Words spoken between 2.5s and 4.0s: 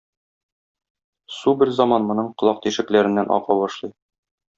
тишекләреннән ага башлый.